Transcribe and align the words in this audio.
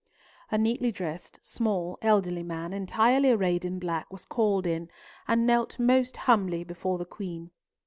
A 0.49 0.57
neatly 0.57 0.91
dressed, 0.91 1.39
small, 1.43 1.99
elderly 2.01 2.41
man, 2.41 2.73
entirely 2.73 3.29
arrayed 3.29 3.63
in 3.63 3.77
black, 3.77 4.11
was 4.11 4.25
called 4.25 4.65
in, 4.65 4.89
and 5.27 5.45
knelt 5.45 5.77
most 5.77 6.17
humbly 6.25 6.63
before 6.63 6.97
the 6.97 7.05
Queen. 7.05 7.51